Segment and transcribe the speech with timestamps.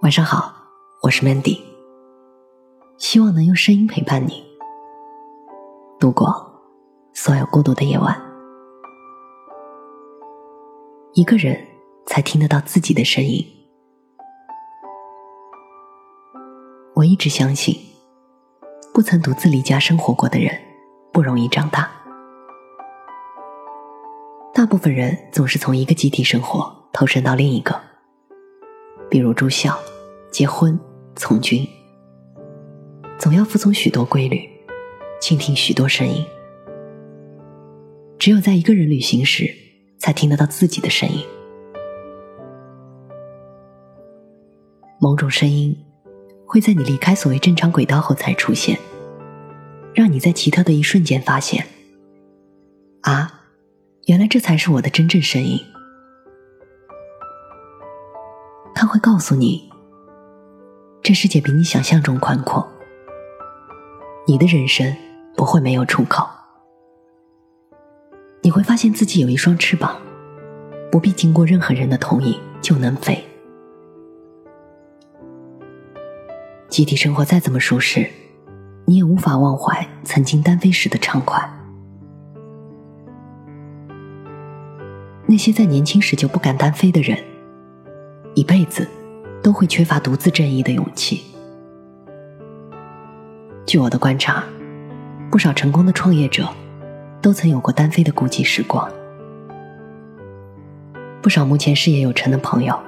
[0.00, 0.54] 晚上好，
[1.02, 1.60] 我是 Mandy，
[2.98, 4.44] 希望能用声音陪伴你
[5.98, 6.62] 度过
[7.12, 8.16] 所有孤独的夜晚。
[11.14, 11.60] 一个人
[12.06, 13.44] 才听得到自己的声音。
[16.94, 17.74] 我一直相信，
[18.94, 20.56] 不曾独自离家生活过的人
[21.12, 21.90] 不容易长大。
[24.54, 27.80] 大部分人总是从一个集体生活投身到另一个。
[29.10, 29.74] 比如住校、
[30.30, 30.78] 结婚、
[31.16, 31.66] 从军，
[33.18, 34.48] 总要服从许多规律，
[35.20, 36.24] 倾听许多声音。
[38.18, 39.52] 只有在一个人旅行时，
[39.98, 41.24] 才听得到自己的声音。
[45.00, 45.76] 某种声音
[46.44, 48.78] 会在你离开所谓正常轨道后才出现，
[49.94, 51.64] 让你在奇特的一瞬间发现：
[53.02, 53.44] 啊，
[54.06, 55.58] 原来这才是我的真正声音。
[58.74, 59.67] 他会告诉你，
[61.08, 62.68] 这世界比你想象中宽阔，
[64.26, 64.94] 你的人生
[65.34, 66.28] 不会没有出口。
[68.42, 69.96] 你会发现自己有一双翅膀，
[70.92, 73.24] 不必经过任何人的同意就能飞。
[76.68, 78.06] 集体生活再怎么舒适，
[78.84, 81.42] 你也无法忘怀曾经单飞时的畅快。
[85.26, 87.18] 那些在年轻时就不敢单飞的人。
[88.34, 88.86] 一辈子
[89.48, 91.24] 都会缺乏独自正义的勇气。
[93.64, 94.44] 据我的观察，
[95.30, 96.46] 不少成功的创业者
[97.22, 98.86] 都曾有过单飞的孤寂时光。
[101.22, 102.78] 不少目前事业有成的朋友，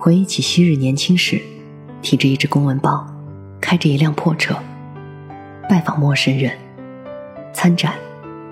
[0.00, 1.40] 回忆起昔日年轻时，
[2.02, 3.06] 提着一只公文包，
[3.60, 4.56] 开着一辆破车，
[5.68, 6.58] 拜访陌生人，
[7.52, 7.94] 参展，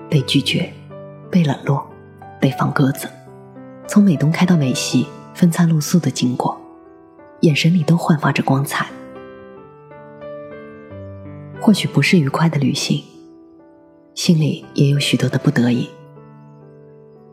[0.09, 0.71] 被拒绝，
[1.29, 1.85] 被冷落，
[2.39, 3.09] 被放鸽子，
[3.85, 5.05] 从美东开到美西。
[5.33, 6.60] 风餐露宿的经过，
[7.41, 8.87] 眼神里都焕发着光彩。
[11.59, 13.03] 或许不是愉快的旅行，
[14.15, 15.87] 心里也有许多的不得已，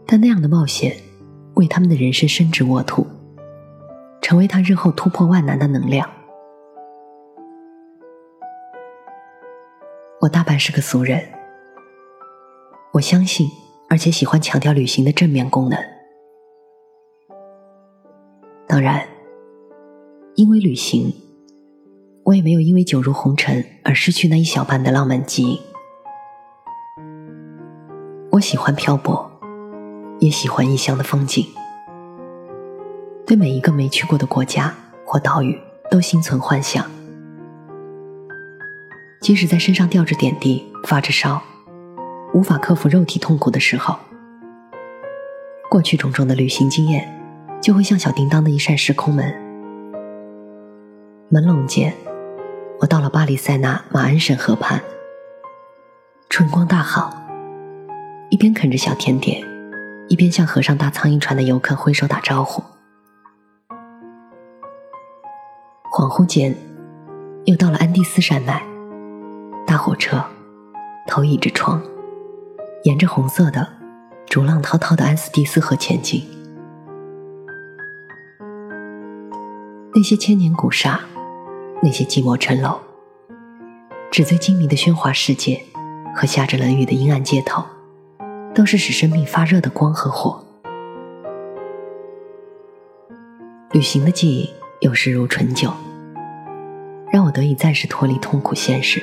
[0.07, 0.95] 但那样的冒险，
[1.55, 3.07] 为他们的人生伸直沃土，
[4.21, 6.09] 成为他日后突破万难的能量。
[10.21, 11.25] 我大半是个俗人，
[12.93, 13.49] 我相信，
[13.89, 15.79] 而且喜欢强调旅行的正面功能。
[18.67, 19.09] 当然，
[20.39, 21.13] 因为旅行，
[22.23, 25.59] 我也没有因为酒入红尘而失去那一小半的浪漫基因。
[28.31, 29.29] 我喜欢漂泊，
[30.21, 31.45] 也喜欢异乡的风景，
[33.27, 34.73] 对每一个没去过的国家
[35.05, 35.59] 或岛屿
[35.91, 36.89] 都心存幻想。
[39.21, 41.43] 即使在身上吊着点滴、发着烧，
[42.33, 43.97] 无法克服肉体痛苦的时候，
[45.69, 47.13] 过去种种的旅行经验。
[47.61, 49.35] 就会像小叮当的一扇时空门，
[51.31, 51.93] 朦胧间，
[52.81, 54.81] 我到了巴黎塞纳马恩省河畔，
[56.31, 57.13] 春光大好，
[58.31, 59.47] 一边啃着小甜点，
[60.09, 62.63] 一边向河上搭苍蝇船的游客挥手打招呼。
[65.93, 66.57] 恍惚间，
[67.45, 68.63] 又到了安第斯山脉，
[69.67, 70.25] 大火车，
[71.07, 71.83] 头倚着窗，
[72.85, 73.69] 沿着红色的、
[74.25, 76.27] 逐浪滔滔的安斯蒂斯河前进。
[79.95, 81.01] 那些千年古刹，
[81.81, 82.81] 那些寂寞城楼，
[84.11, 85.63] 纸醉金迷的喧哗世界
[86.15, 87.65] 和下着冷雨的阴暗街头，
[88.53, 90.45] 都是使生命发热的光和火。
[93.71, 94.51] 旅行的记忆
[94.81, 95.73] 有时如醇酒，
[97.13, 99.01] 让我得以暂时脱离痛苦现实。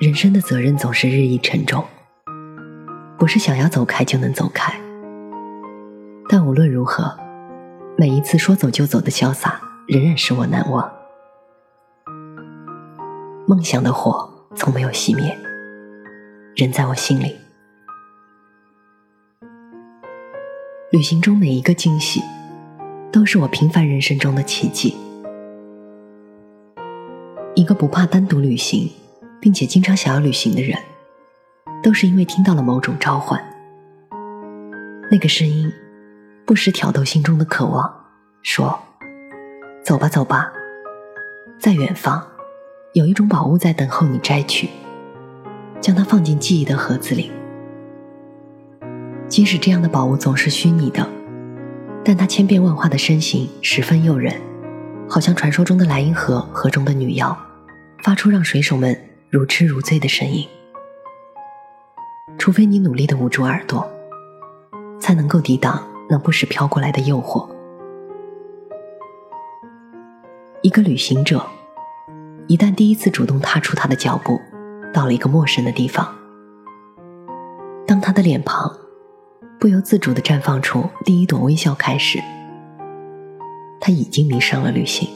[0.00, 1.84] 人生的责任总是日益沉重，
[3.18, 4.72] 不是想要走开就能走开。
[6.28, 7.18] 但无论如何，
[8.02, 10.92] 每一次说走就走的潇洒，仍然使我难忘。
[13.46, 15.38] 梦想的火从没有熄灭，
[16.56, 17.36] 仍在我心里。
[20.90, 22.20] 旅行中每一个惊喜，
[23.12, 24.96] 都是我平凡人生中的奇迹。
[27.54, 28.90] 一个不怕单独旅行，
[29.40, 30.76] 并且经常想要旅行的人，
[31.84, 33.40] 都是因为听到了某种召唤。
[35.08, 35.72] 那个声音。
[36.44, 37.90] 不时挑逗心中的渴望，
[38.42, 38.78] 说
[39.84, 40.52] ：“走吧，走吧，
[41.58, 42.20] 在远方，
[42.94, 44.68] 有一种宝物在等候你摘取，
[45.80, 47.30] 将它放进记忆的盒子里。
[49.28, 51.08] 即使这样的宝物总是虚拟的，
[52.04, 54.34] 但它千变万化的身形十分诱人，
[55.08, 57.34] 好像传说中的莱茵河河中的女妖，
[58.02, 58.98] 发出让水手们
[59.30, 60.46] 如痴如醉的声音。
[62.36, 63.88] 除非你努力的捂住耳朵，
[65.00, 65.80] 才能够抵挡。”
[66.12, 67.48] 那不时飘过来的诱惑。
[70.60, 71.42] 一个旅行者，
[72.48, 74.38] 一旦第一次主动踏出他的脚步，
[74.92, 76.14] 到了一个陌生的地方，
[77.86, 78.70] 当他的脸庞
[79.58, 82.18] 不由自主的绽放出第一朵微笑开始，
[83.80, 85.08] 他已经迷上了旅行。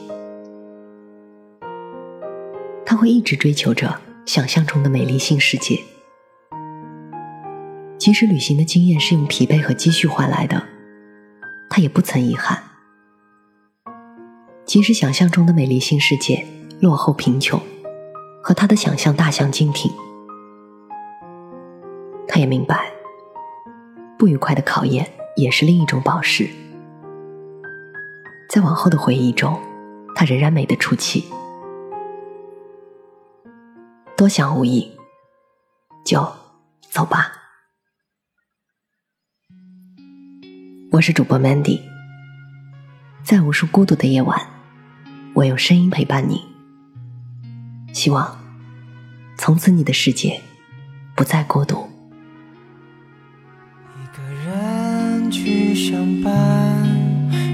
[2.83, 5.79] 他会一直追求着想象中的美丽新世界，
[7.99, 10.63] 即使旅行的经验是用疲惫和积蓄换来的，
[11.77, 12.63] 他也不曾遗憾。
[14.65, 16.43] 即使想象中的美丽新世界
[16.81, 17.61] 落后贫穷，
[18.41, 19.91] 和他的想象大相径庭，
[22.27, 22.91] 他也明白，
[24.17, 26.49] 不愉快的考验也是另一种宝石。
[28.49, 29.61] 在往后的回忆中，
[30.15, 31.25] 他仍然美得出奇。
[34.15, 34.97] 多想无益，
[36.03, 36.27] 就
[36.89, 37.36] 走吧。
[40.97, 41.79] 我是主播 Mandy，
[43.23, 44.41] 在无数孤独的夜晚，
[45.35, 46.41] 我用声音陪伴你。
[47.93, 48.35] 希望
[49.37, 50.41] 从此你的世界
[51.15, 51.87] 不再孤独。
[53.93, 56.83] 一个人去上班，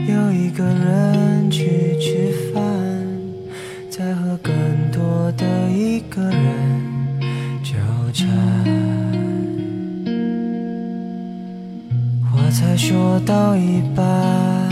[0.07, 2.63] 又一个人去吃饭。
[3.92, 4.54] 在和更
[4.89, 6.81] 多的一个人
[7.62, 7.74] 纠
[8.13, 8.25] 缠，
[12.54, 14.72] 才说到一半，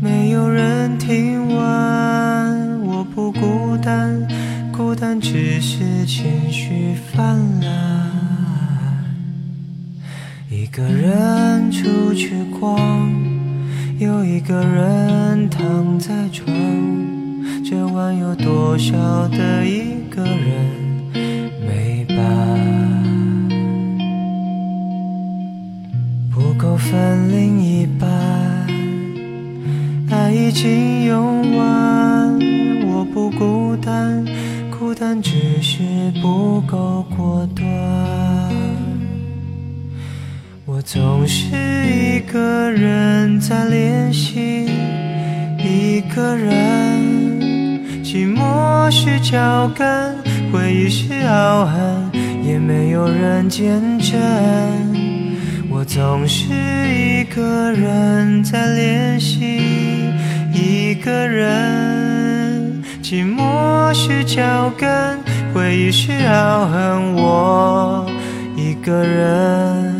[0.00, 2.80] 没有人听完。
[2.86, 4.26] 我不孤单，
[4.72, 8.10] 孤单只是情绪泛滥。
[10.48, 13.12] 一个人出去逛，
[13.98, 16.48] 又一个人躺在床。
[17.62, 18.96] 这晚有多少
[19.28, 20.64] 的一个人
[21.66, 22.87] 没伴？
[26.38, 28.08] 不够分另一半，
[30.08, 32.38] 爱已经用完。
[32.86, 34.24] 我不孤单，
[34.70, 35.82] 孤单只是
[36.22, 37.66] 不够果断。
[40.64, 41.56] 我总是
[41.90, 44.68] 一个人在练习，
[45.58, 46.54] 一个人。
[48.04, 50.14] 寂寞是脚跟，
[50.52, 52.12] 回忆是傲寒，
[52.44, 54.97] 也没有人见证。
[55.88, 56.44] 总是
[56.92, 59.58] 一个人在练习，
[60.52, 62.84] 一个人。
[63.02, 65.18] 寂寞是脚跟，
[65.54, 68.06] 回忆是傲寒，我
[68.54, 69.97] 一个人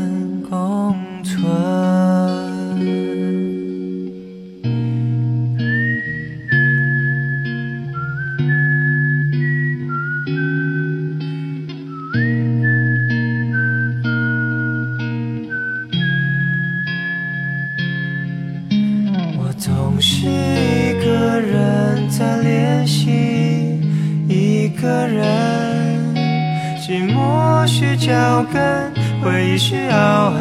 [27.98, 30.40] 脚跟，回忆是傲寒，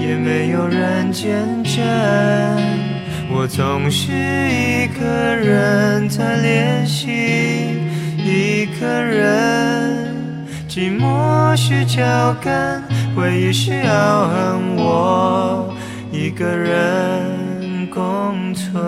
[0.00, 1.32] 也没有人见
[1.62, 1.82] 证。
[3.32, 7.08] 我总是一个人在练习，
[8.18, 10.06] 一个人。
[10.68, 12.82] 寂寞是脚跟，
[13.14, 15.74] 回忆是傲寒，我
[16.10, 17.50] 一个人。
[17.92, 18.80] 共存，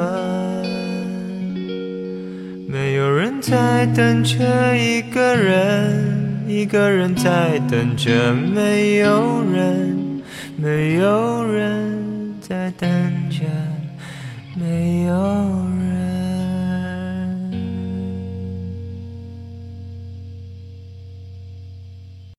[2.69, 6.12] 没有人在等着一个人，
[6.52, 10.23] 一个人在等着没有人，
[10.59, 12.90] 没有人在等
[13.30, 13.38] 着
[14.54, 15.72] 没有人。